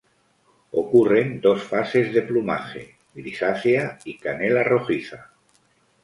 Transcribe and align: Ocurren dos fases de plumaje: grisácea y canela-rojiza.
Ocurren 0.81 1.27
dos 1.41 1.65
fases 1.73 2.07
de 2.15 2.23
plumaje: 2.23 2.81
grisácea 3.17 3.99
y 4.03 4.17
canela-rojiza. 4.17 5.29